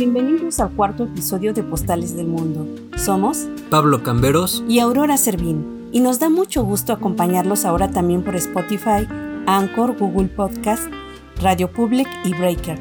[0.00, 2.66] Bienvenidos al cuarto episodio de Postales del Mundo.
[2.96, 8.34] Somos Pablo Camberos y Aurora Servín, y nos da mucho gusto acompañarlos ahora también por
[8.34, 9.06] Spotify,
[9.44, 10.90] Anchor, Google Podcast,
[11.42, 12.78] Radio Public y Breaker.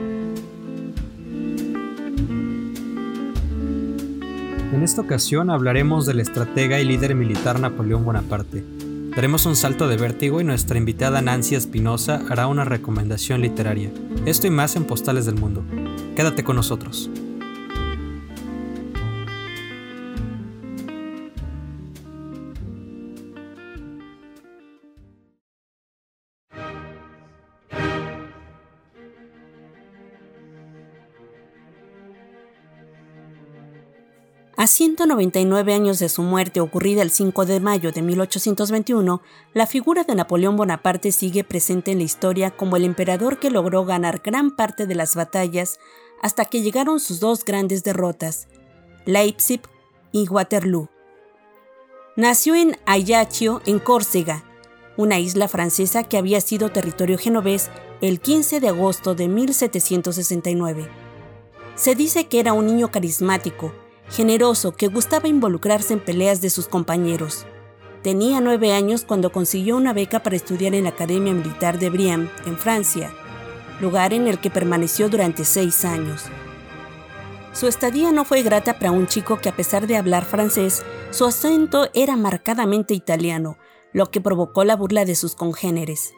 [4.71, 8.63] En esta ocasión hablaremos del estratega y líder militar Napoleón Bonaparte.
[9.15, 13.91] Daremos un salto de vértigo y nuestra invitada Nancy Espinosa hará una recomendación literaria.
[14.25, 15.63] Esto y más en Postales del Mundo.
[16.15, 17.09] Quédate con nosotros.
[34.69, 39.21] 199 años de su muerte ocurrida el 5 de mayo de 1821,
[39.53, 43.83] la figura de Napoleón Bonaparte sigue presente en la historia como el emperador que logró
[43.83, 45.79] ganar gran parte de las batallas
[46.21, 48.47] hasta que llegaron sus dos grandes derrotas,
[49.05, 49.61] Leipzig
[50.11, 50.89] y Waterloo.
[52.15, 54.43] Nació en Ajaccio, en Córcega,
[54.97, 57.69] una isla francesa que había sido territorio genovés
[58.01, 60.87] el 15 de agosto de 1769.
[61.75, 63.73] Se dice que era un niño carismático,
[64.09, 67.45] generoso que gustaba involucrarse en peleas de sus compañeros.
[68.01, 72.29] Tenía nueve años cuando consiguió una beca para estudiar en la Academia Militar de Briam,
[72.45, 73.11] en Francia,
[73.81, 76.23] lugar en el que permaneció durante seis años.
[77.51, 81.25] Su estadía no fue grata para un chico que a pesar de hablar francés, su
[81.25, 83.57] acento era marcadamente italiano,
[83.91, 86.13] lo que provocó la burla de sus congéneres.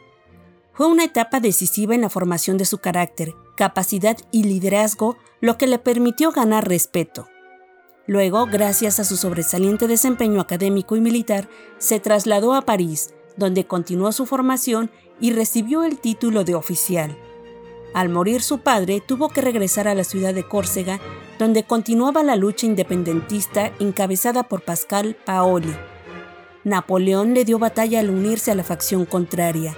[0.72, 5.66] Fue una etapa decisiva en la formación de su carácter, capacidad y liderazgo, lo que
[5.66, 7.28] le permitió ganar respeto.
[8.06, 14.12] Luego, gracias a su sobresaliente desempeño académico y militar, se trasladó a París, donde continuó
[14.12, 17.16] su formación y recibió el título de oficial.
[17.94, 20.98] Al morir su padre, tuvo que regresar a la ciudad de Córcega,
[21.38, 25.74] donde continuaba la lucha independentista encabezada por Pascal Paoli.
[26.64, 29.76] Napoleón le dio batalla al unirse a la facción contraria.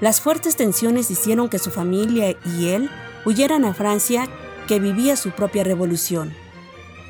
[0.00, 2.90] Las fuertes tensiones hicieron que su familia y él
[3.24, 4.26] huyeran a Francia,
[4.66, 6.43] que vivía su propia revolución.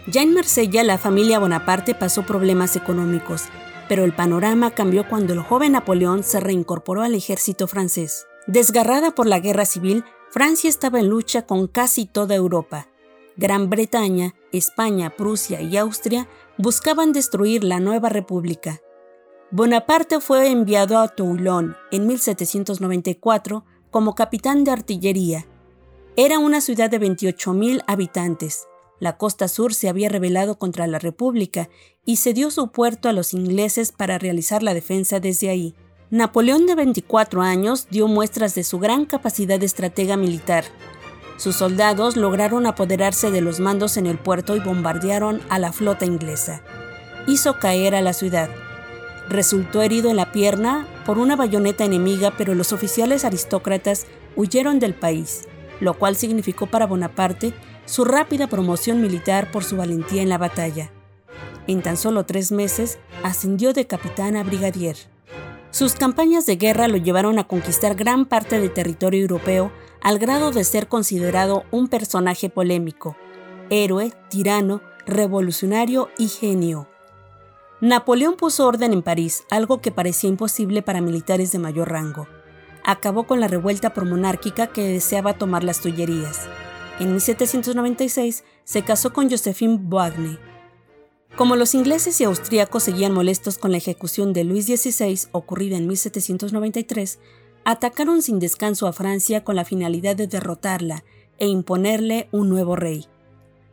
[0.07, 3.45] Ya en Marsella la familia Bonaparte pasó problemas económicos,
[3.89, 8.27] pero el panorama cambió cuando el joven Napoleón se reincorporó al ejército francés.
[8.47, 12.89] Desgarrada por la guerra civil, Francia estaba en lucha con casi toda Europa.
[13.37, 16.29] Gran Bretaña, España, Prusia y Austria
[16.59, 18.81] buscaban destruir la nueva república.
[19.51, 25.47] Bonaparte fue enviado a Toulon en 1794 como capitán de artillería.
[26.17, 28.67] Era una ciudad de 28.000 habitantes.
[29.05, 31.69] La costa sur se había rebelado contra la República
[32.07, 35.75] y cedió su puerto a los ingleses para realizar la defensa desde ahí.
[36.09, 40.65] Napoleón de 24 años dio muestras de su gran capacidad de estratega militar.
[41.37, 46.07] Sus soldados lograron apoderarse de los mandos en el puerto y bombardearon a la flota
[46.07, 46.63] inglesa.
[47.27, 48.49] Hizo caer a la ciudad.
[49.29, 54.95] Resultó herido en la pierna por una bayoneta enemiga, pero los oficiales aristócratas huyeron del
[54.95, 55.47] país,
[55.81, 57.53] lo cual significó para Bonaparte
[57.87, 60.91] su rápida promoción militar por su valentía en la batalla.
[61.67, 64.97] En tan solo tres meses ascendió de capitán a brigadier.
[65.71, 69.73] Sus campañas de guerra lo llevaron a conquistar gran parte del territorio europeo
[70.03, 73.17] al grado de ser considerado un personaje polémico,
[73.71, 76.89] héroe, tirano, revolucionario y genio.
[77.81, 82.29] Napoleón puso orden en París, algo que parecía imposible para militares de mayor rango.
[82.85, 86.49] Acabó con la revuelta promonárquica que deseaba tomar las Tullerías.
[87.01, 90.39] En 1796 se casó con Josephine Beauharnais.
[91.37, 95.89] Como los ingleses y austríacos seguían molestos con la ejecución de Luis XVI ocurrida en
[95.89, 97.19] 1793,
[97.65, 101.03] atacaron sin descanso a Francia con la finalidad de derrotarla
[101.39, 103.07] e imponerle un nuevo rey.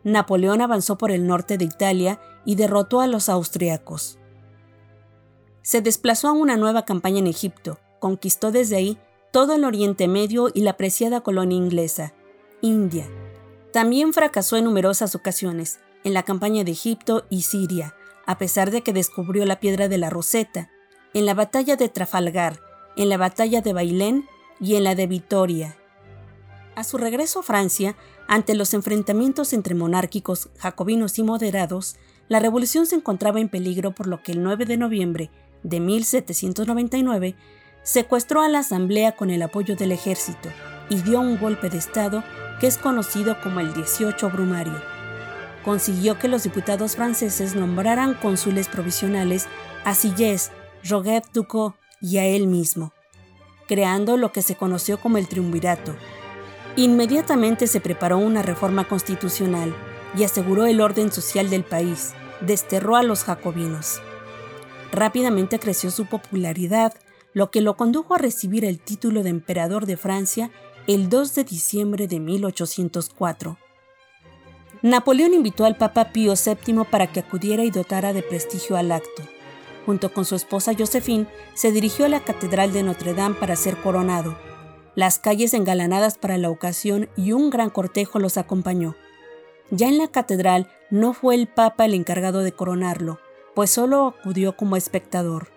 [0.04, 4.18] Napoleón avanzó por el norte de Italia y derrotó a los austriacos.
[5.62, 8.98] Se desplazó a una nueva campaña en Egipto, conquistó desde ahí
[9.32, 12.16] todo el Oriente Medio y la preciada colonia inglesa,
[12.62, 13.08] India.
[13.74, 18.82] También fracasó en numerosas ocasiones, en la campaña de Egipto y Siria, a pesar de
[18.82, 20.70] que descubrió la piedra de la Roseta,
[21.14, 22.60] en la batalla de Trafalgar,
[22.96, 24.26] en la batalla de Bailén
[24.60, 25.78] y en la de Vitoria.
[26.76, 27.96] A su regreso a Francia,
[28.28, 31.96] ante los enfrentamientos entre monárquicos, jacobinos y moderados,
[32.30, 35.30] la revolución se encontraba en peligro por lo que el 9 de noviembre
[35.64, 37.36] de 1799
[37.84, 40.50] secuestró a la Asamblea con el apoyo del ejército
[40.90, 42.24] y dio un golpe de Estado
[42.62, 44.80] que es conocido como el 18 Brumario.
[45.66, 49.48] Consiguió que los diputados franceses nombraran cónsules provisionales
[49.84, 50.52] a Sillés,
[50.88, 52.94] Roget Ducot y a él mismo,
[53.68, 55.96] creando lo que se conoció como el triunvirato.
[56.76, 59.76] Inmediatamente se preparó una reforma constitucional
[60.16, 64.02] y aseguró el orden social del país, desterró a los jacobinos.
[64.92, 66.94] Rápidamente creció su popularidad,
[67.34, 70.52] lo que lo condujo a recibir el título de emperador de Francia
[70.88, 73.58] el 2 de diciembre de 1804.
[74.82, 79.22] Napoleón invitó al Papa Pío VII para que acudiera y dotara de prestigio al acto.
[79.86, 83.78] Junto con su esposa Josephine, se dirigió a la Catedral de Notre Dame para ser
[83.78, 84.36] coronado.
[84.96, 88.96] Las calles engalanadas para la ocasión y un gran cortejo los acompañó.
[89.70, 93.20] Ya en la catedral no fue el Papa el encargado de coronarlo,
[93.56, 95.50] pues solo acudió como espectador.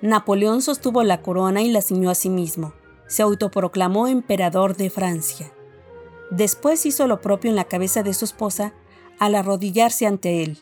[0.00, 2.72] Napoleón sostuvo la corona y la ciñó a sí mismo.
[3.06, 5.52] Se autoproclamó emperador de Francia.
[6.30, 8.72] Después hizo lo propio en la cabeza de su esposa
[9.18, 10.58] al arrodillarse ante él.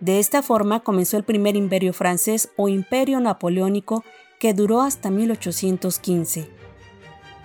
[0.00, 4.04] De esta forma comenzó el primer imperio francés o imperio napoleónico
[4.38, 6.48] que duró hasta 1815.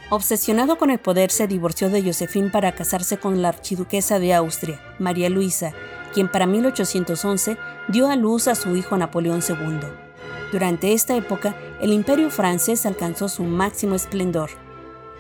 [0.10, 4.80] Obsesionado con el poder, se divorció de Josephine para casarse con la archiduquesa de Austria,
[5.00, 5.74] María Luisa,
[6.14, 10.03] quien para 1811 dio a luz a su hijo Napoleón II.
[10.52, 14.50] Durante esta época, el imperio francés alcanzó su máximo esplendor.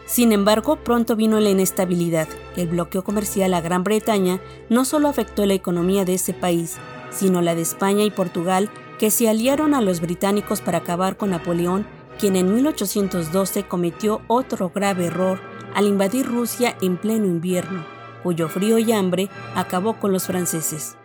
[0.06, 2.28] Sin embargo, pronto vino la inestabilidad.
[2.56, 4.40] El bloqueo comercial a Gran Bretaña
[4.70, 6.78] no solo afectó la economía de ese país,
[7.10, 8.70] sino la de España y Portugal,
[9.00, 11.88] que se aliaron a los británicos para acabar con Napoleón,
[12.20, 15.40] quien en 1812 cometió otro grave error
[15.74, 17.86] al invadir Rusia en pleno invierno,
[18.22, 20.98] cuyo frío y hambre acabó con los franceses.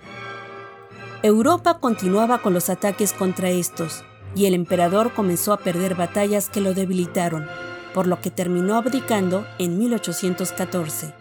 [1.25, 4.05] Europa continuaba con los ataques contra estos,
[4.37, 7.49] y el emperador comenzó a perder batallas que lo debilitaron,
[7.93, 11.15] por lo que terminó abdicando en 1814.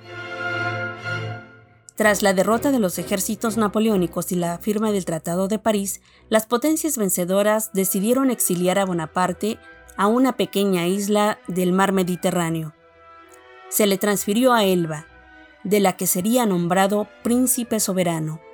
[1.96, 6.46] Tras la derrota de los ejércitos napoleónicos y la firma del Tratado de París, las
[6.46, 9.58] potencias vencedoras decidieron exiliar a Bonaparte
[9.96, 12.76] a una pequeña isla del mar Mediterráneo.
[13.70, 15.08] Se le transfirió a Elba,
[15.64, 18.47] de la que sería nombrado príncipe soberano.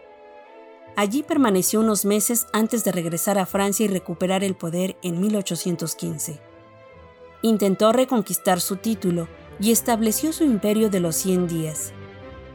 [0.95, 6.53] Allí permaneció unos meses antes de regresar a Francia y recuperar el poder en 1815
[7.43, 9.27] intentó reconquistar su título
[9.59, 11.93] y estableció su imperio de los 100 días.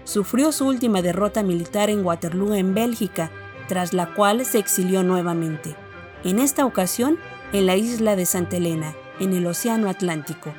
[0.03, 3.31] Sufrió su última derrota militar en Waterloo, en Bélgica,
[3.69, 5.77] tras la cual se exilió nuevamente,
[6.25, 7.19] en esta ocasión
[7.53, 10.53] en la isla de Santa Elena, en el Océano Atlántico.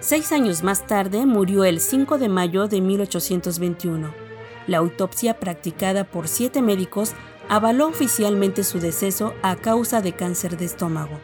[0.00, 4.23] Seis años más tarde murió el 5 de mayo de 1821.
[4.66, 7.12] La autopsia practicada por siete médicos
[7.48, 11.18] avaló oficialmente su deceso a causa de cáncer de estómago.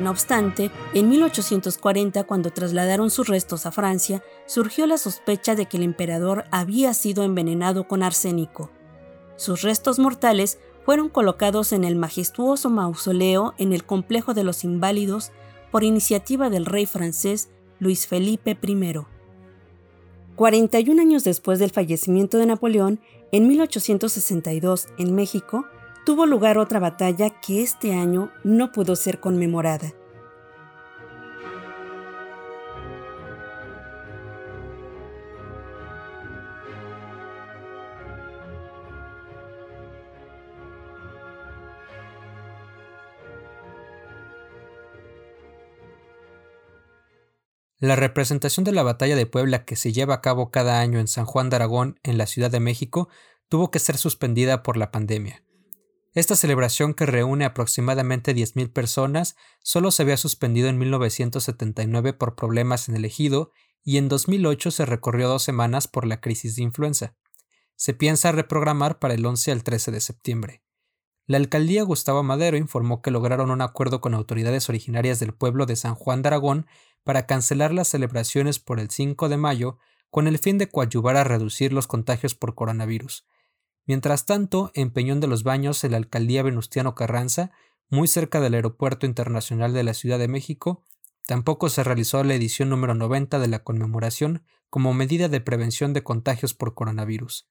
[0.00, 5.76] No obstante, en 1840, cuando trasladaron sus restos a Francia, surgió la sospecha de que
[5.76, 8.70] el emperador había sido envenenado con arsénico.
[9.36, 15.30] Sus restos mortales fueron colocados en el majestuoso mausoleo en el complejo de los inválidos
[15.70, 19.13] por iniciativa del rey francés Luis Felipe I.
[20.36, 22.98] 41 años después del fallecimiento de Napoleón,
[23.30, 25.64] en 1862, en México,
[26.04, 29.92] tuvo lugar otra batalla que este año no pudo ser conmemorada.
[47.78, 51.08] La representación de la Batalla de Puebla que se lleva a cabo cada año en
[51.08, 53.08] San Juan de Aragón, en la Ciudad de México,
[53.48, 55.44] tuvo que ser suspendida por la pandemia.
[56.14, 62.88] Esta celebración, que reúne aproximadamente 10.000 personas, solo se había suspendido en 1979 por problemas
[62.88, 63.50] en el ejido
[63.82, 67.16] y en 2008 se recorrió dos semanas por la crisis de influenza.
[67.74, 70.62] Se piensa reprogramar para el 11 al 13 de septiembre.
[71.26, 75.74] La alcaldía Gustavo Madero informó que lograron un acuerdo con autoridades originarias del pueblo de
[75.74, 76.66] San Juan de Aragón
[77.04, 79.78] para cancelar las celebraciones por el 5 de mayo
[80.10, 83.26] con el fin de coadyuvar a reducir los contagios por coronavirus.
[83.86, 87.52] Mientras tanto, en Peñón de los Baños, en la alcaldía Venustiano Carranza,
[87.90, 90.82] muy cerca del Aeropuerto Internacional de la Ciudad de México,
[91.26, 96.02] tampoco se realizó la edición número 90 de la conmemoración como medida de prevención de
[96.02, 97.48] contagios por coronavirus.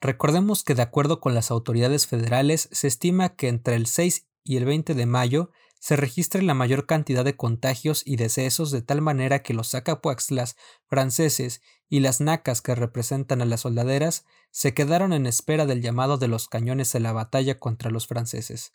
[0.00, 4.56] Recordemos que de acuerdo con las autoridades federales se estima que entre el 6 y
[4.56, 5.50] el 20 de mayo
[5.86, 10.56] se registre la mayor cantidad de contagios y decesos de tal manera que los sacapuaxtlas
[10.88, 16.18] franceses y las nacas que representan a las soldaderas se quedaron en espera del llamado
[16.18, 18.72] de los cañones en la batalla contra los franceses.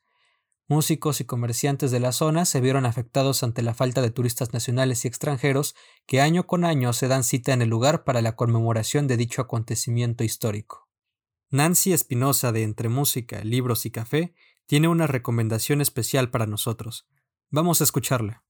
[0.70, 5.04] Músicos y comerciantes de la zona se vieron afectados ante la falta de turistas nacionales
[5.04, 5.76] y extranjeros
[6.06, 9.42] que año con año se dan cita en el lugar para la conmemoración de dicho
[9.42, 10.88] acontecimiento histórico.
[11.50, 14.34] Nancy Espinosa de Entre Música, Libros y Café
[14.72, 17.06] tiene una recomendación especial para nosotros.
[17.50, 18.46] Vamos a escucharla.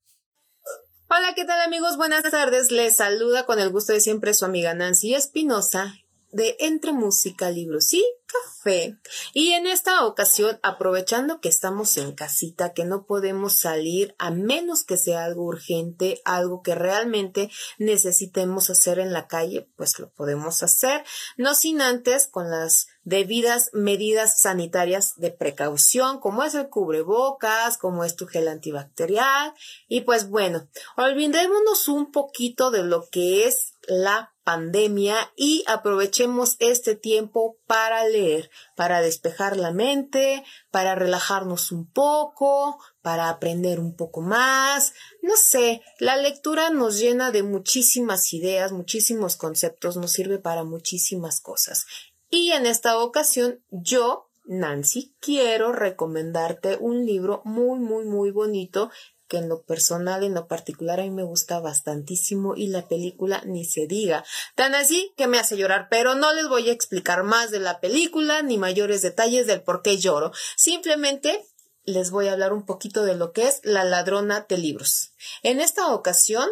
[1.09, 1.97] Hola, ¿qué tal amigos?
[1.97, 2.69] Buenas tardes.
[2.69, 5.95] Les saluda con el gusto de siempre su amiga Nancy Espinosa
[6.31, 8.97] de Entre Música, Libros y Café.
[9.33, 14.83] Y en esta ocasión, aprovechando que estamos en casita, que no podemos salir a menos
[14.83, 20.63] que sea algo urgente, algo que realmente necesitemos hacer en la calle, pues lo podemos
[20.63, 21.03] hacer,
[21.37, 28.03] no sin antes con las debidas medidas sanitarias de precaución, como es el cubrebocas, como
[28.03, 29.53] es tu gel antibacterial.
[29.87, 36.95] Y pues bueno, olvidémonos un poquito de lo que es la pandemia y aprovechemos este
[36.95, 44.21] tiempo para leer, para despejar la mente, para relajarnos un poco, para aprender un poco
[44.21, 44.93] más.
[45.21, 51.39] No sé, la lectura nos llena de muchísimas ideas, muchísimos conceptos, nos sirve para muchísimas
[51.39, 51.85] cosas.
[52.29, 58.89] Y en esta ocasión yo Nancy, quiero recomendarte un libro muy, muy, muy bonito
[59.31, 63.41] que en lo personal, en lo particular, a mí me gusta bastantísimo y la película
[63.45, 64.25] ni se diga.
[64.55, 67.79] Tan así que me hace llorar, pero no les voy a explicar más de la
[67.79, 70.33] película ni mayores detalles del por qué lloro.
[70.57, 71.45] Simplemente
[71.85, 75.13] les voy a hablar un poquito de lo que es La ladrona de libros.
[75.43, 76.49] En esta ocasión,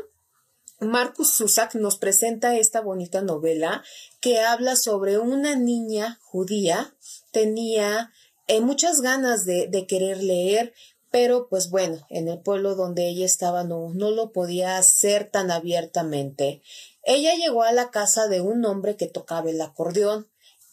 [0.79, 3.83] Marcus Zusak nos presenta esta bonita novela
[4.21, 6.95] que habla sobre una niña judía,
[7.33, 8.13] tenía
[8.48, 10.74] eh, muchas ganas de, de, querer leer,
[11.11, 15.51] pero pues bueno, en el pueblo donde ella estaba no, no lo podía hacer tan
[15.51, 16.61] abiertamente.
[17.03, 20.27] Ella llegó a la casa de un hombre que tocaba el acordeón,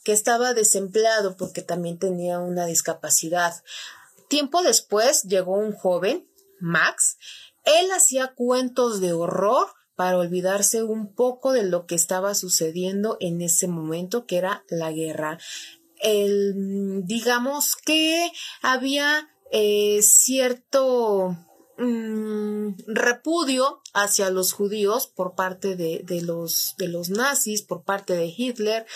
[0.04, 3.54] que estaba desempleado porque también tenía una discapacidad.
[4.28, 6.28] Tiempo después llegó un joven,
[6.60, 7.16] Max.
[7.64, 13.40] Él hacía cuentos de horror para olvidarse un poco de lo que estaba sucediendo en
[13.40, 15.38] ese momento, que era la guerra.
[16.02, 21.36] El, digamos que había eh, cierto
[21.78, 28.14] mm, repudio hacia los judíos por parte de, de, los, de los nazis, por parte
[28.14, 28.86] de Hitler.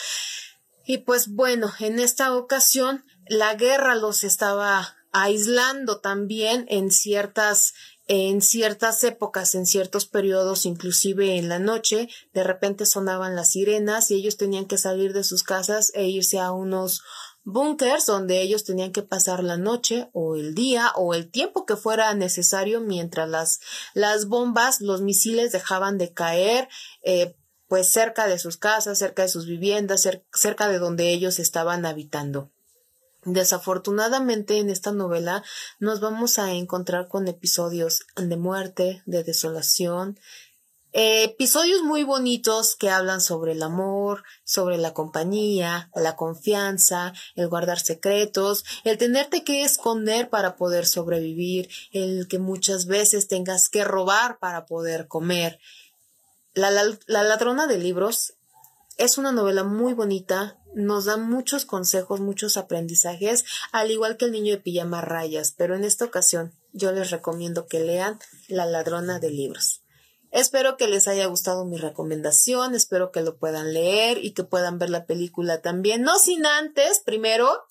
[0.84, 7.74] Y pues bueno, en esta ocasión la guerra los estaba aislando también en ciertas
[8.12, 14.10] en ciertas épocas, en ciertos periodos, inclusive en la noche, de repente sonaban las sirenas
[14.10, 17.02] y ellos tenían que salir de sus casas e irse a unos
[17.44, 21.76] bunkers donde ellos tenían que pasar la noche o el día o el tiempo que
[21.76, 23.60] fuera necesario mientras las,
[23.94, 26.68] las bombas, los misiles dejaban de caer,
[27.02, 27.36] eh,
[27.68, 32.50] pues cerca de sus casas, cerca de sus viviendas, cerca de donde ellos estaban habitando.
[33.24, 35.44] Desafortunadamente en esta novela
[35.78, 40.18] nos vamos a encontrar con episodios de muerte, de desolación,
[40.92, 47.78] episodios muy bonitos que hablan sobre el amor, sobre la compañía, la confianza, el guardar
[47.78, 54.38] secretos, el tenerte que esconder para poder sobrevivir, el que muchas veces tengas que robar
[54.38, 55.60] para poder comer.
[56.54, 58.34] La, la, ladrona de libros
[58.96, 64.32] es una novela muy bonita, nos da muchos consejos, muchos aprendizajes, al igual que el
[64.32, 68.18] niño de pijama rayas, pero en esta ocasión yo les recomiendo que lean
[68.48, 69.82] La ladrona de libros.
[70.30, 74.78] Espero que les haya gustado mi recomendación, espero que lo puedan leer y que puedan
[74.78, 77.64] ver la película también, no sin antes, primero,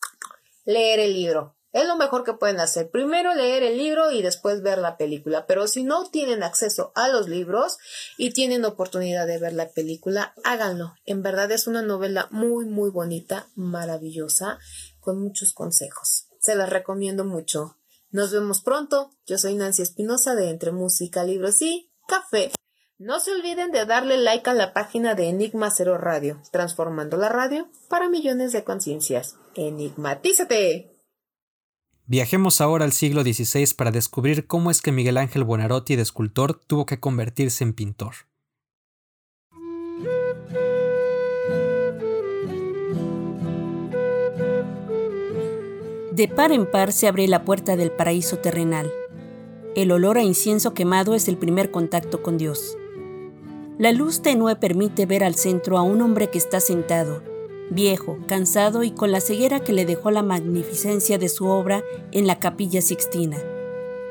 [0.65, 1.55] leer el libro.
[1.71, 2.89] Es lo mejor que pueden hacer.
[2.89, 5.45] Primero leer el libro y después ver la película.
[5.45, 7.77] Pero si no tienen acceso a los libros
[8.17, 10.95] y tienen oportunidad de ver la película, háganlo.
[11.05, 14.57] En verdad es una novela muy, muy bonita, maravillosa,
[14.99, 16.27] con muchos consejos.
[16.39, 17.77] Se las recomiendo mucho.
[18.09, 19.11] Nos vemos pronto.
[19.27, 22.51] Yo soy Nancy Espinosa de Entre Música, Libros y café.
[22.97, 27.29] No se olviden de darle like a la página de Enigma Cero Radio, transformando la
[27.29, 29.37] radio para millones de conciencias.
[29.55, 30.91] ¡Enigmatízate!
[32.05, 36.59] Viajemos ahora al siglo XVI para descubrir cómo es que Miguel Ángel Buonarroti de escultor
[36.59, 38.15] tuvo que convertirse en pintor.
[46.11, 48.91] De par en par se abre la puerta del paraíso terrenal
[49.81, 52.77] el olor a incienso quemado es el primer contacto con Dios.
[53.77, 57.23] La luz tenue permite ver al centro a un hombre que está sentado,
[57.69, 61.81] viejo, cansado y con la ceguera que le dejó la magnificencia de su obra
[62.11, 63.37] en la capilla sixtina,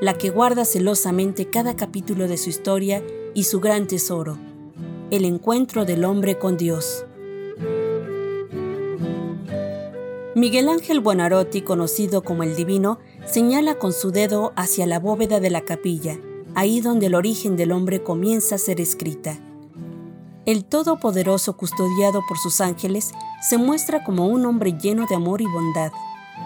[0.00, 4.38] la que guarda celosamente cada capítulo de su historia y su gran tesoro,
[5.10, 7.04] el encuentro del hombre con Dios.
[10.38, 15.50] Miguel Ángel Buonarroti, conocido como el Divino, señala con su dedo hacia la bóveda de
[15.50, 16.16] la capilla,
[16.54, 19.36] ahí donde el origen del hombre comienza a ser escrita.
[20.46, 23.10] El Todopoderoso, custodiado por sus ángeles,
[23.42, 25.90] se muestra como un hombre lleno de amor y bondad,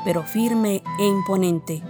[0.06, 1.82] pero firme e imponente.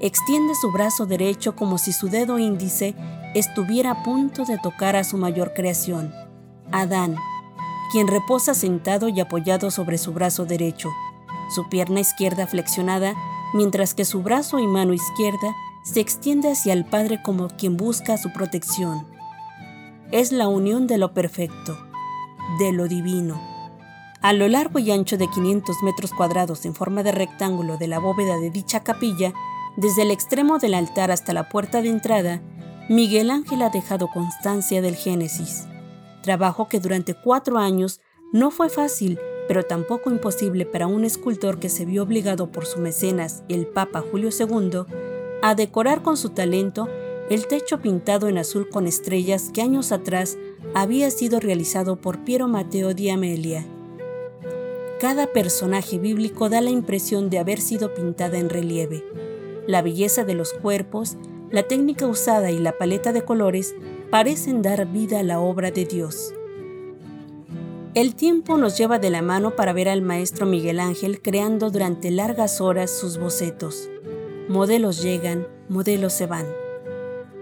[0.00, 2.96] Extiende su brazo derecho como si su dedo índice
[3.36, 6.12] estuviera a punto de tocar a su mayor creación,
[6.72, 7.14] Adán,
[7.92, 10.90] quien reposa sentado y apoyado sobre su brazo derecho,
[11.48, 13.14] su pierna izquierda flexionada,
[13.54, 18.18] mientras que su brazo y mano izquierda se extiende hacia el Padre como quien busca
[18.18, 19.06] su protección.
[20.10, 21.78] Es la unión de lo perfecto,
[22.58, 23.40] de lo divino.
[24.20, 27.98] A lo largo y ancho de 500 metros cuadrados en forma de rectángulo de la
[27.98, 29.32] bóveda de dicha capilla,
[29.76, 32.42] desde el extremo del altar hasta la puerta de entrada,
[32.88, 35.68] Miguel Ángel ha dejado constancia del Génesis,
[36.22, 38.00] trabajo que durante cuatro años
[38.32, 42.78] no fue fácil, pero tampoco imposible para un escultor que se vio obligado por su
[42.78, 44.82] mecenas, el Papa Julio II,
[45.42, 46.88] a decorar con su talento
[47.30, 50.38] el techo pintado en azul con estrellas que años atrás
[50.74, 53.66] había sido realizado por Piero Matteo di Amelia.
[55.00, 59.04] Cada personaje bíblico da la impresión de haber sido pintada en relieve.
[59.66, 61.16] La belleza de los cuerpos,
[61.50, 63.74] la técnica usada y la paleta de colores
[64.10, 66.34] parecen dar vida a la obra de Dios.
[67.94, 72.10] El tiempo nos lleva de la mano para ver al maestro Miguel Ángel creando durante
[72.10, 73.88] largas horas sus bocetos.
[74.48, 76.46] Modelos llegan, modelos se van.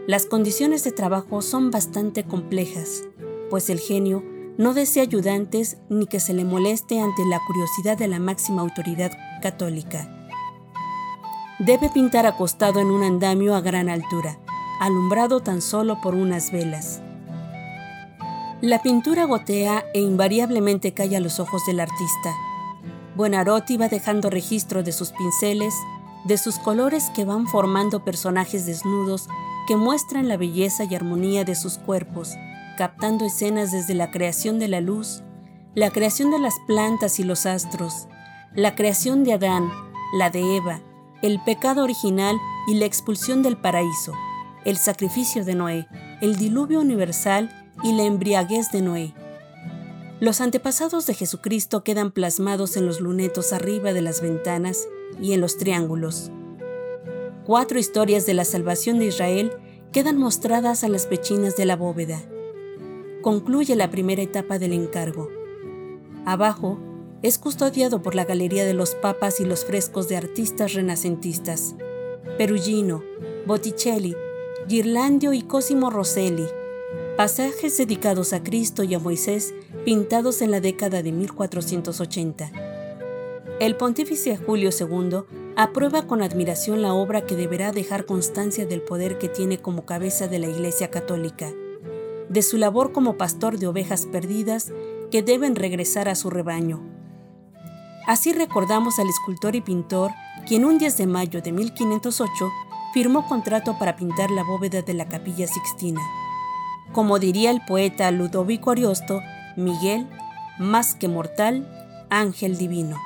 [0.07, 3.03] Las condiciones de trabajo son bastante complejas,
[3.51, 4.23] pues el genio
[4.57, 9.11] no desea ayudantes ni que se le moleste ante la curiosidad de la máxima autoridad
[9.43, 10.09] católica.
[11.59, 14.39] Debe pintar acostado en un andamio a gran altura,
[14.81, 17.03] alumbrado tan solo por unas velas.
[18.63, 22.35] La pintura gotea e invariablemente cae a los ojos del artista.
[23.15, 25.75] Buonarroti va dejando registro de sus pinceles,
[26.25, 29.29] de sus colores que van formando personajes desnudos
[29.67, 32.33] que muestran la belleza y armonía de sus cuerpos,
[32.79, 35.23] captando escenas desde la creación de la luz,
[35.75, 38.09] la creación de las plantas y los astros,
[38.55, 39.71] la creación de Adán,
[40.15, 40.81] la de Eva,
[41.21, 42.39] el pecado original
[42.69, 44.15] y la expulsión del paraíso,
[44.65, 45.87] el sacrificio de Noé,
[46.23, 49.15] el diluvio universal y la embriaguez de Noé.
[50.19, 54.89] Los antepasados de Jesucristo quedan plasmados en los lunetos arriba de las ventanas
[55.21, 56.31] y en los triángulos.
[57.45, 59.53] Cuatro historias de la salvación de Israel
[59.93, 62.21] quedan mostradas a las pechinas de la bóveda.
[63.23, 65.29] Concluye la primera etapa del encargo.
[66.25, 66.79] Abajo
[67.23, 71.75] es custodiado por la Galería de los Papas y los frescos de artistas renacentistas.
[72.37, 73.03] Perugino,
[73.47, 74.15] Botticelli,
[74.69, 76.47] Girlandio y Cosimo Rosselli.
[77.17, 79.55] Pasajes dedicados a Cristo y a Moisés
[79.87, 82.53] pintados en la década de 1480.
[83.59, 85.21] El pontífice Julio II
[85.57, 90.29] aprueba con admiración la obra que deberá dejar constancia del poder que tiene como cabeza
[90.29, 91.51] de la Iglesia Católica,
[92.29, 94.71] de su labor como pastor de ovejas perdidas
[95.11, 96.83] que deben regresar a su rebaño.
[98.07, 100.11] Así recordamos al escultor y pintor
[100.47, 102.31] quien un 10 de mayo de 1508
[102.93, 106.03] firmó contrato para pintar la bóveda de la capilla Sixtina.
[106.93, 109.21] Como diría el poeta Ludovico Ariosto,
[109.57, 110.07] Miguel,
[110.59, 111.67] más que mortal,
[112.11, 112.97] ángel divino.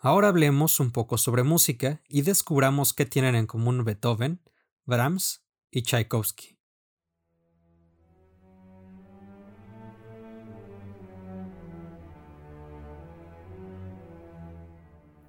[0.00, 4.40] Ahora hablemos un poco sobre música y descubramos qué tienen en común Beethoven,
[4.86, 6.57] Brahms y Tchaikovsky.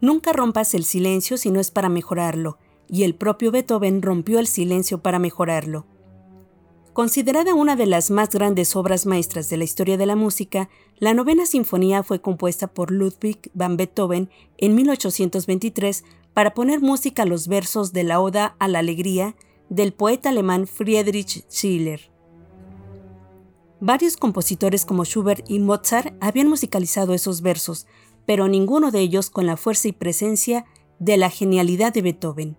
[0.02, 2.58] Nunca rompas el silencio si no es para mejorarlo,
[2.88, 5.86] y el propio Beethoven rompió el silencio para mejorarlo.
[6.94, 11.14] Considerada una de las más grandes obras maestras de la historia de la música, la
[11.14, 17.48] novena sinfonía fue compuesta por Ludwig van Beethoven en 1823 para poner música a los
[17.48, 19.36] versos de la Oda a la Alegría
[19.70, 22.12] del poeta alemán Friedrich Schiller.
[23.82, 27.88] Varios compositores como Schubert y Mozart habían musicalizado esos versos,
[28.30, 30.66] pero ninguno de ellos con la fuerza y presencia
[31.00, 32.58] de la genialidad de Beethoven.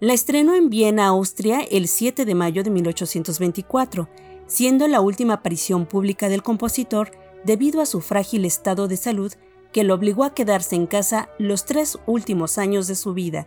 [0.00, 4.08] La estrenó en Viena, Austria, el 7 de mayo de 1824,
[4.48, 7.12] siendo la última aparición pública del compositor
[7.44, 9.32] debido a su frágil estado de salud
[9.72, 13.46] que lo obligó a quedarse en casa los tres últimos años de su vida.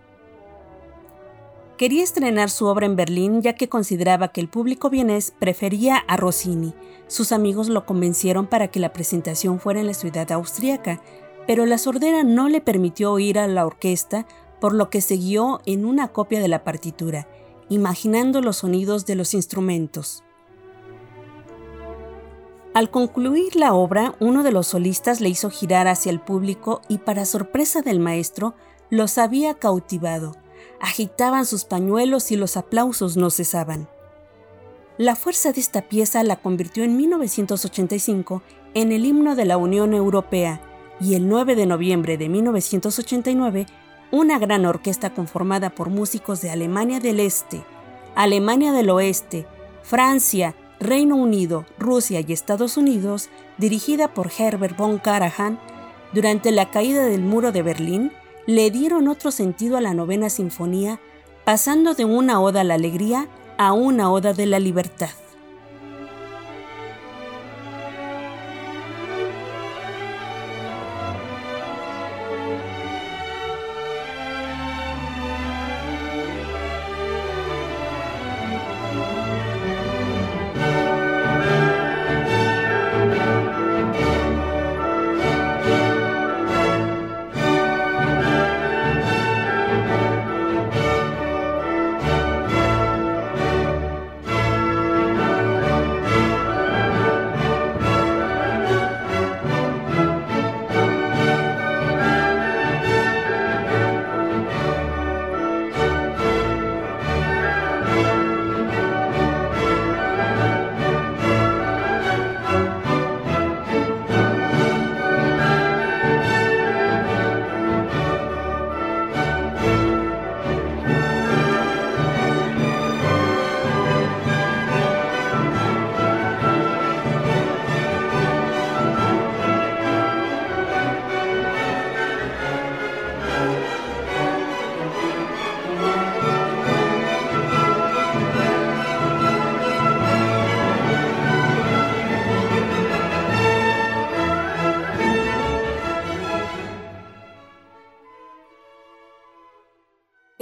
[1.79, 6.17] Quería estrenar su obra en Berlín ya que consideraba que el público vienés prefería a
[6.17, 6.73] Rossini.
[7.07, 11.01] Sus amigos lo convencieron para que la presentación fuera en la ciudad austríaca,
[11.47, 14.27] pero la sordera no le permitió oír a la orquesta,
[14.59, 17.29] por lo que siguió en una copia de la partitura,
[17.69, 20.25] imaginando los sonidos de los instrumentos.
[22.73, 26.97] Al concluir la obra, uno de los solistas le hizo girar hacia el público y
[26.97, 28.53] para sorpresa del maestro,
[28.89, 30.35] los había cautivado
[30.81, 33.87] agitaban sus pañuelos y los aplausos no cesaban.
[34.97, 38.41] La fuerza de esta pieza la convirtió en 1985
[38.73, 40.61] en el himno de la Unión Europea
[40.99, 43.65] y el 9 de noviembre de 1989
[44.11, 47.63] una gran orquesta conformada por músicos de Alemania del Este,
[48.15, 49.45] Alemania del Oeste,
[49.83, 55.59] Francia, Reino Unido, Rusia y Estados Unidos, dirigida por Herbert von Karajan,
[56.13, 58.11] durante la caída del muro de Berlín,
[58.45, 60.99] le dieron otro sentido a la novena sinfonía,
[61.45, 65.10] pasando de una oda a la alegría a una oda de la libertad.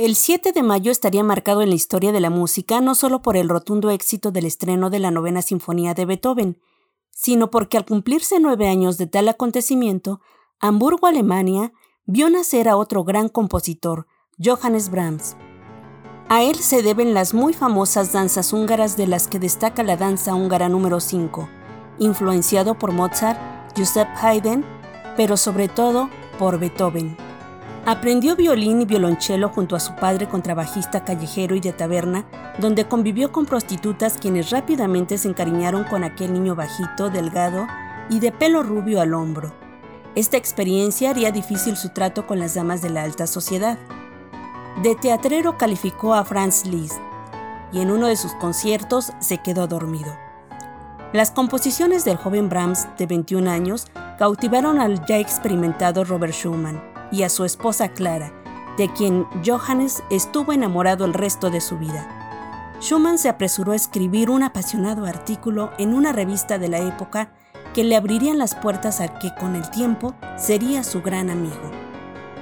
[0.08, 3.36] El 7 de mayo estaría marcado en la historia de la música no solo por
[3.36, 6.62] el rotundo éxito del estreno de la novena sinfonía de Beethoven,
[7.12, 10.22] sino porque al cumplirse nueve años de tal acontecimiento,
[10.62, 11.74] Hamburgo, Alemania,
[12.06, 14.08] vio nacer a otro gran compositor,
[14.42, 15.36] Johannes Brahms.
[16.30, 20.36] A él se deben las muy famosas danzas húngaras de las que destaca la danza
[20.36, 21.50] húngara número 5,
[22.00, 23.38] influenciado por Mozart,
[23.76, 24.64] Joseph Haydn,
[25.18, 27.27] pero sobre todo por Beethoven.
[27.88, 32.26] Aprendió violín y violonchelo junto a su padre contrabajista callejero y de taberna,
[32.60, 37.66] donde convivió con prostitutas quienes rápidamente se encariñaron con aquel niño bajito, delgado
[38.10, 39.54] y de pelo rubio al hombro.
[40.16, 43.78] Esta experiencia haría difícil su trato con las damas de la alta sociedad.
[44.84, 47.00] De teatrero calificó a Franz Liszt
[47.72, 50.14] y en uno de sus conciertos se quedó dormido.
[51.14, 53.88] Las composiciones del joven Brahms, de 21 años,
[54.20, 58.32] cautivaron al ya experimentado Robert Schumann y a su esposa Clara,
[58.78, 62.08] de quien Johannes estuvo enamorado el resto de su vida.
[62.80, 67.32] Schumann se apresuró a escribir un apasionado artículo en una revista de la época
[67.74, 71.72] que le abrirían las puertas al que con el tiempo sería su gran amigo.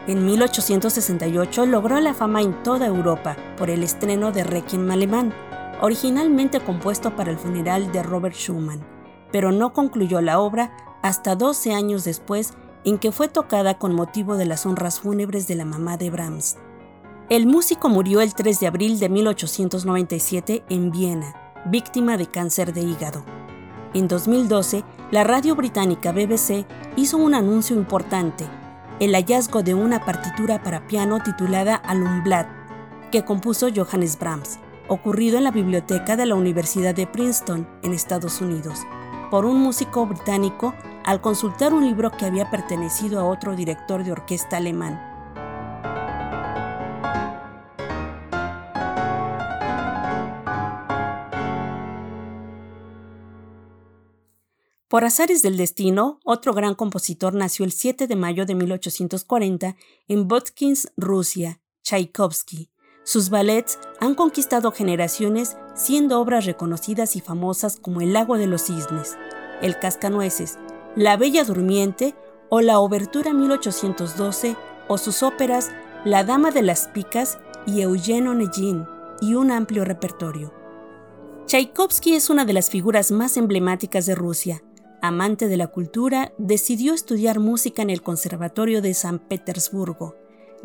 [0.07, 5.33] En 1868 logró la fama en toda Europa por el estreno de Requiem alemán,
[5.81, 8.85] originalmente compuesto para el funeral de Robert Schumann,
[9.31, 12.53] pero no concluyó la obra hasta 12 años después
[12.85, 16.57] en que fue tocada con motivo de las honras fúnebres de la mamá de Brahms.
[17.29, 22.81] El músico murió el 3 de abril de 1897 en Viena, víctima de cáncer de
[22.81, 23.25] hígado.
[23.95, 28.45] En 2012, la radio británica BBC hizo un anuncio importante,
[28.99, 32.47] el hallazgo de una partitura para piano titulada Alumblat,
[33.11, 38.41] que compuso Johannes Brahms, ocurrido en la biblioteca de la Universidad de Princeton, en Estados
[38.41, 38.81] Unidos,
[39.35, 44.13] por un músico británico al consultar un libro que había pertenecido a otro director de
[44.13, 44.97] orquesta alemán.
[54.87, 59.75] Por azares del destino, otro gran compositor nació el 7 de mayo de 1840
[60.07, 62.71] en Botkins, Rusia, Tchaikovsky.
[63.05, 68.63] Sus ballets han conquistado generaciones siendo obras reconocidas y famosas como El lago de los
[68.63, 69.15] cisnes,
[69.61, 70.57] El cascanueces,
[70.95, 72.15] la Bella Durmiente
[72.49, 74.55] o la Obertura 1812
[74.87, 75.71] o sus óperas
[76.03, 77.37] La Dama de las Picas
[77.67, 78.87] y Eugene Onegin
[79.21, 80.51] y un amplio repertorio.
[81.45, 84.63] Tchaikovsky es una de las figuras más emblemáticas de Rusia.
[85.03, 90.15] Amante de la cultura, decidió estudiar música en el Conservatorio de San Petersburgo,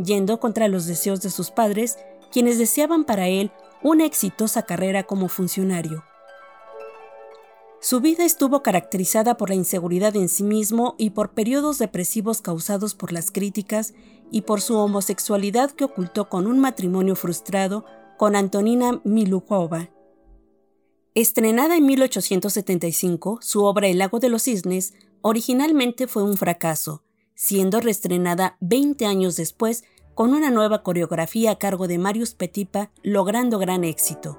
[0.02, 1.98] yendo contra los deseos de sus padres,
[2.30, 3.50] quienes deseaban para él
[3.82, 6.04] una exitosa carrera como funcionario.
[7.82, 12.94] Su vida estuvo caracterizada por la inseguridad en sí mismo y por periodos depresivos causados
[12.94, 13.94] por las críticas
[14.30, 17.86] y por su homosexualidad que ocultó con un matrimonio frustrado
[18.18, 19.88] con Antonina Milukova.
[21.14, 27.02] Estrenada en 1875, su obra El lago de los cisnes originalmente fue un fracaso,
[27.34, 29.84] siendo reestrenada 20 años después
[30.20, 34.38] con una nueva coreografía a cargo de Marius Petipa, logrando gran éxito.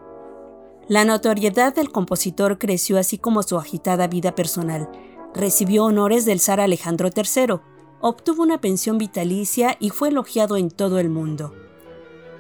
[0.88, 4.92] La notoriedad del compositor creció así como su agitada vida personal.
[5.34, 7.62] Recibió honores del zar Alejandro III,
[8.00, 11.56] obtuvo una pensión vitalicia y fue elogiado en todo el mundo.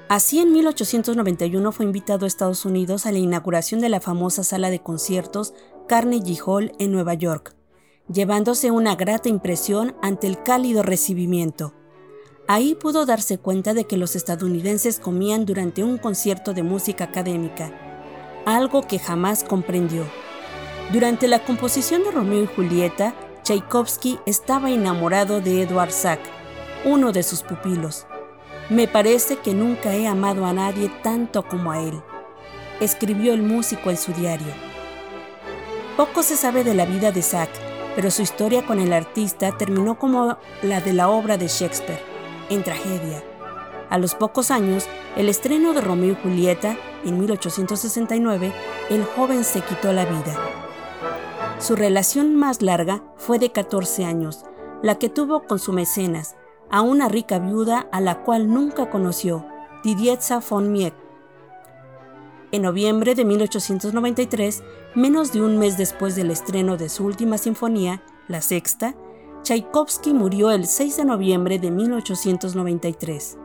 [0.07, 4.69] Así, en 1891 fue invitado a Estados Unidos a la inauguración de la famosa sala
[4.69, 5.55] de conciertos
[5.87, 7.55] Carnegie Hall en Nueva York,
[8.07, 11.73] llevándose una grata impresión ante el cálido recibimiento.
[12.47, 17.71] Ahí pudo darse cuenta de que los estadounidenses comían durante un concierto de música académica,
[18.45, 20.05] algo que jamás comprendió.
[20.91, 26.19] Durante la composición de Romeo y Julieta, Tchaikovsky estaba enamorado de Edward Sack,
[26.83, 28.05] uno de sus pupilos.
[28.69, 32.01] Me parece que nunca he amado a nadie tanto como a él,
[32.81, 34.53] escribió el músico en su diario.
[35.95, 37.49] Poco se sabe de la vida de Sack,
[37.95, 42.10] pero su historia con el artista terminó como la de la obra de Shakespeare,
[42.51, 43.23] en tragedia.
[43.89, 44.85] A los pocos años,
[45.17, 48.53] el estreno de Romeo y Julieta, en 1869,
[48.89, 50.37] el joven se quitó la vida.
[51.59, 54.45] Su relación más larga fue de 14 años,
[54.83, 56.35] la que tuvo con su mecenas,
[56.69, 59.45] a una rica viuda a la cual nunca conoció,
[59.83, 60.93] Didietza von Miek.
[62.51, 64.63] En noviembre de 1893,
[64.95, 68.95] menos de un mes después del estreno de su última sinfonía, la sexta,
[69.43, 73.39] Tchaikovsky murió el 6 de noviembre de 1893.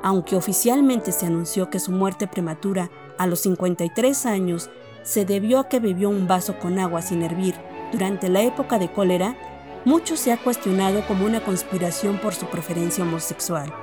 [0.00, 4.70] Aunque oficialmente se anunció que su muerte prematura a los 53 años
[5.02, 7.56] se debió a que bebió un vaso con agua sin hervir
[7.90, 9.36] durante la época de cólera,
[9.84, 13.74] mucho se ha cuestionado como una conspiración por su preferencia homosexual.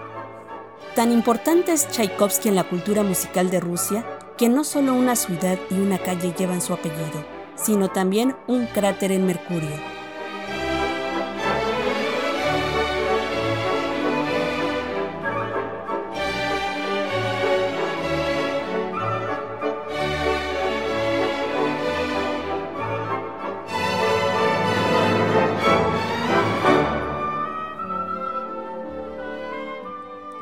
[0.96, 4.06] Tan importante es Tchaikovsky en la cultura musical de Rusia
[4.38, 9.12] que no solo una ciudad y una calle llevan su apellido, sino también un cráter
[9.12, 10.01] en Mercurio.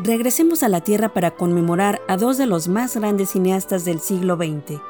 [0.09, 4.37] Regresemos a la Tierra para conmemorar a dos de los más grandes cineastas del siglo
[4.37, 4.81] XX.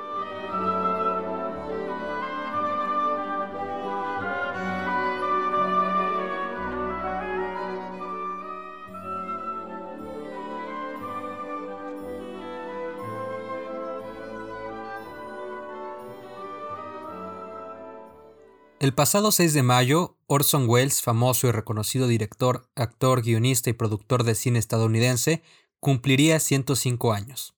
[18.80, 24.24] El pasado 6 de mayo, Orson Welles, famoso y reconocido director, actor, guionista y productor
[24.24, 25.42] de cine estadounidense,
[25.80, 27.56] cumpliría 105 años.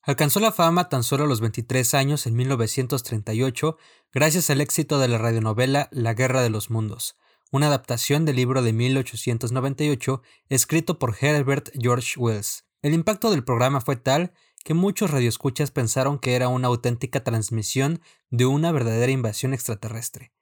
[0.00, 3.76] Alcanzó la fama tan solo a los 23 años en 1938
[4.14, 7.18] gracias al éxito de la radionovela La Guerra de los Mundos,
[7.52, 12.64] una adaptación del libro de 1898 escrito por Herbert George Wells.
[12.80, 14.32] El impacto del programa fue tal
[14.64, 18.00] que muchos radioescuchas pensaron que era una auténtica transmisión
[18.30, 20.32] de una verdadera invasión extraterrestre.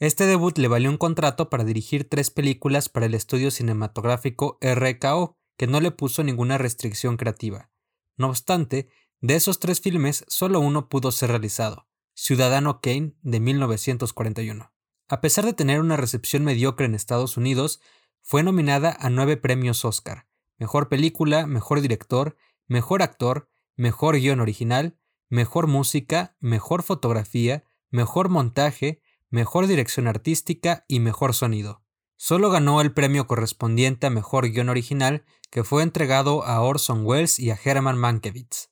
[0.00, 5.38] Este debut le valió un contrato para dirigir tres películas para el estudio cinematográfico RKO,
[5.56, 7.70] que no le puso ninguna restricción creativa.
[8.16, 8.88] No obstante,
[9.20, 14.72] de esos tres filmes, solo uno pudo ser realizado, Ciudadano Kane, de 1941.
[15.08, 17.80] A pesar de tener una recepción mediocre en Estados Unidos,
[18.20, 20.26] fue nominada a nueve premios Oscar,
[20.58, 29.02] Mejor Película, Mejor Director, Mejor Actor, Mejor Guión Original, Mejor Música, Mejor Fotografía, Mejor Montaje,
[29.34, 31.82] Mejor Dirección Artística y Mejor Sonido.
[32.14, 37.40] Solo ganó el premio correspondiente a Mejor Guión Original, que fue entregado a Orson Welles
[37.40, 38.68] y a Herman Mankiewicz.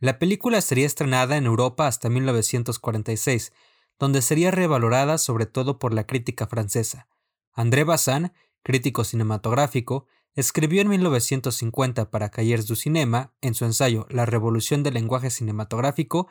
[0.00, 3.52] La película sería estrenada en Europa hasta 1946,
[4.00, 7.06] donde sería revalorada sobre todo por la crítica francesa.
[7.52, 8.32] André Bazin,
[8.64, 14.94] crítico cinematográfico, escribió en 1950 para Cahiers du Cinema, en su ensayo La revolución del
[14.94, 16.26] lenguaje cinematográfico,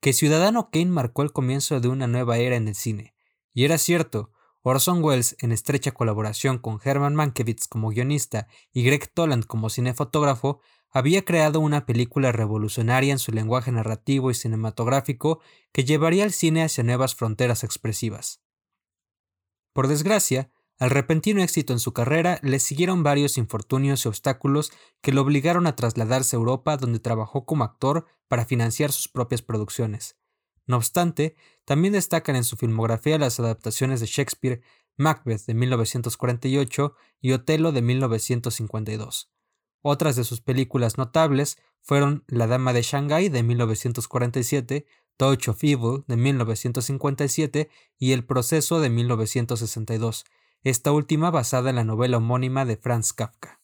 [0.00, 3.14] que Ciudadano Kane marcó el comienzo de una nueva era en el cine.
[3.52, 4.32] Y era cierto,
[4.62, 10.60] Orson Welles, en estrecha colaboración con Herman Mankiewicz como guionista y Greg Toland como cinefotógrafo,
[10.90, 15.40] había creado una película revolucionaria en su lenguaje narrativo y cinematográfico
[15.72, 18.42] que llevaría al cine hacia nuevas fronteras expresivas.
[19.72, 25.12] Por desgracia, al repentino éxito en su carrera le siguieron varios infortunios y obstáculos que
[25.12, 30.16] lo obligaron a trasladarse a Europa donde trabajó como actor para financiar sus propias producciones.
[30.66, 34.62] No obstante, también destacan en su filmografía las adaptaciones de Shakespeare,
[34.96, 39.30] Macbeth de 1948 y Otelo de 1952.
[39.82, 44.86] Otras de sus películas notables fueron La Dama de Shanghái de 1947,
[45.18, 50.24] Touch of Evil de 1957 y El proceso de 1962,
[50.62, 53.60] esta última basada en la novela homónima de Franz Kafka.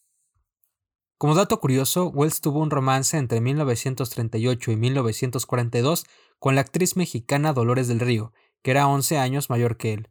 [1.19, 6.05] Como dato curioso, Wells tuvo un romance entre 1938 y 1942
[6.39, 8.33] con la actriz mexicana Dolores del Río,
[8.63, 10.11] que era 11 años mayor que él.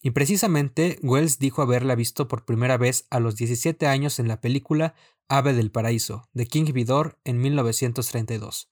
[0.00, 4.40] Y precisamente Wells dijo haberla visto por primera vez a los 17 años en la
[4.40, 4.94] película
[5.28, 8.68] Ave del Paraíso, de King Vidor en 1932.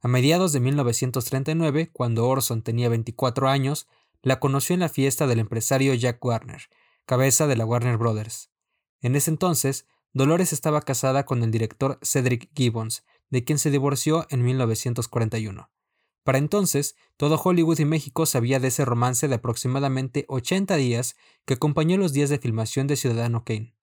[0.00, 3.88] A mediados de 1939, cuando Orson tenía 24 años,
[4.22, 6.68] la conoció en la fiesta del empresario Jack Warner,
[7.08, 8.50] cabeza de la Warner Brothers.
[9.00, 14.26] En ese entonces, Dolores estaba casada con el director Cedric Gibbons, de quien se divorció
[14.28, 15.70] en 1941.
[16.22, 21.16] Para entonces, todo Hollywood y México sabía de ese romance de aproximadamente 80 días
[21.46, 23.74] que acompañó los días de filmación de Ciudadano Kane.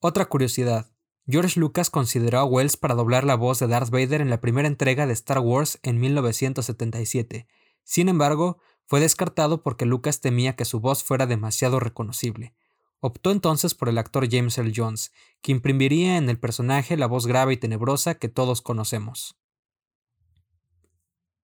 [0.00, 0.90] Otra curiosidad,
[1.28, 4.66] George Lucas consideró a Wells para doblar la voz de Darth Vader en la primera
[4.66, 7.46] entrega de Star Wars en 1977.
[7.84, 8.58] Sin embargo,
[8.90, 12.56] fue descartado porque Lucas temía que su voz fuera demasiado reconocible.
[12.98, 17.28] Optó entonces por el actor James Earl Jones, que imprimiría en el personaje la voz
[17.28, 19.38] grave y tenebrosa que todos conocemos.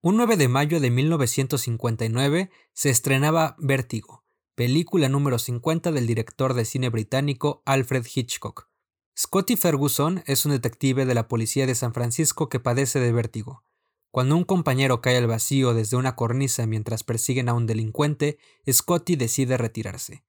[0.01, 4.25] Un 9 de mayo de 1959 se estrenaba Vértigo,
[4.57, 8.69] película número 50 del director de cine británico Alfred Hitchcock,
[9.17, 13.63] Scotty Ferguson es un detective de la policía de San Francisco que padece de vértigo.
[14.17, 19.15] Cuando un compañero cae al vacío desde una cornisa mientras persiguen a un delincuente, Scotty
[19.15, 20.25] decide retirarse.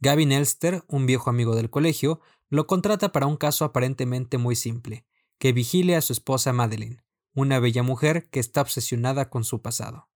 [0.00, 5.06] Gavin Elster, un viejo amigo del colegio, lo contrata para un caso aparentemente muy simple,
[5.38, 10.07] que vigile a su esposa Madeline, una bella mujer que está obsesionada con su pasado.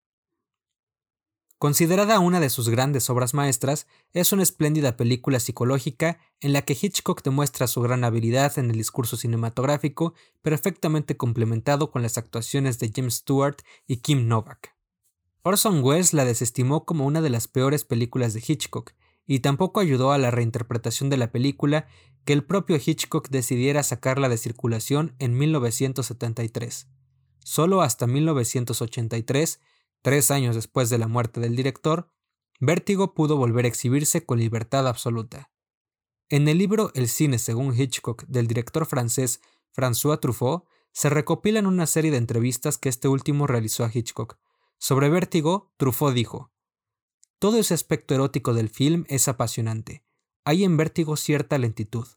[1.62, 6.72] Considerada una de sus grandes obras maestras, es una espléndida película psicológica en la que
[6.72, 12.90] Hitchcock demuestra su gran habilidad en el discurso cinematográfico, perfectamente complementado con las actuaciones de
[12.92, 14.74] James Stewart y Kim Novak.
[15.44, 18.94] Orson Welles la desestimó como una de las peores películas de Hitchcock,
[19.24, 21.86] y tampoco ayudó a la reinterpretación de la película
[22.24, 26.88] que el propio Hitchcock decidiera sacarla de circulación en 1973.
[27.38, 29.60] Solo hasta 1983
[30.02, 32.10] Tres años después de la muerte del director,
[32.58, 35.50] Vértigo pudo volver a exhibirse con libertad absoluta.
[36.28, 39.40] En el libro El cine según Hitchcock del director francés
[39.74, 44.38] François Truffaut se recopilan una serie de entrevistas que este último realizó a Hitchcock.
[44.78, 46.52] Sobre Vértigo, Truffaut dijo:
[47.38, 50.04] Todo ese aspecto erótico del film es apasionante.
[50.44, 52.08] Hay en Vértigo cierta lentitud,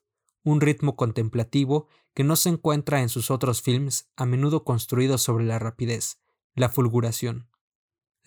[0.43, 5.45] un ritmo contemplativo que no se encuentra en sus otros films, a menudo construidos sobre
[5.45, 6.19] la rapidez,
[6.56, 7.50] la fulguración.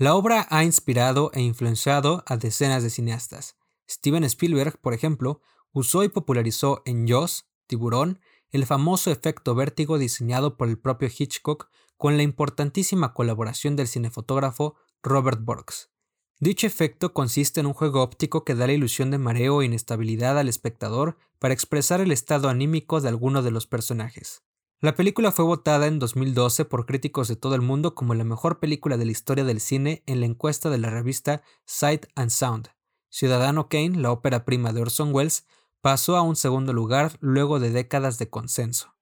[0.00, 3.56] La obra ha inspirado e influenciado a decenas de cineastas.
[3.90, 10.56] Steven Spielberg, por ejemplo, usó y popularizó en Jaws, Tiburón, el famoso efecto vértigo diseñado
[10.56, 15.90] por el propio Hitchcock con la importantísima colaboración del cinefotógrafo Robert Borks.
[16.38, 20.38] Dicho efecto consiste en un juego óptico que da la ilusión de mareo e inestabilidad
[20.38, 24.44] al espectador para expresar el estado anímico de alguno de los personajes.
[24.80, 28.60] La película fue votada en 2012 por críticos de todo el mundo como la mejor
[28.60, 32.68] película de la historia del cine en la encuesta de la revista Sight and Sound.
[33.08, 35.48] Ciudadano Kane, la ópera prima de Orson Welles,
[35.80, 38.94] pasó a un segundo lugar luego de décadas de consenso.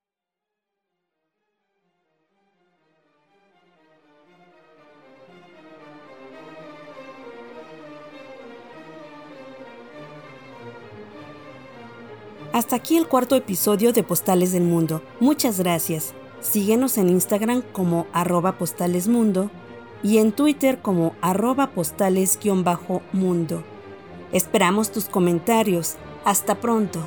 [12.56, 15.02] Hasta aquí el cuarto episodio de Postales del Mundo.
[15.20, 16.14] Muchas gracias.
[16.40, 19.50] Síguenos en Instagram como arroba postalesmundo
[20.02, 23.62] y en Twitter como arroba postales-mundo.
[24.32, 25.96] Esperamos tus comentarios.
[26.24, 27.06] Hasta pronto.